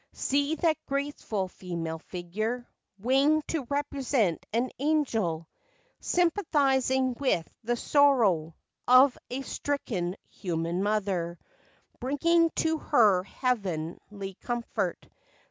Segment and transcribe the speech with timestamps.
[0.13, 2.67] See that graceful female figure,
[2.97, 5.47] Winged, to represent an angel,
[5.99, 8.55] Sympathizing with the sorrow
[8.87, 11.37] Of a stricken human mother,
[11.99, 15.07] Bringing to her heavenly comfort.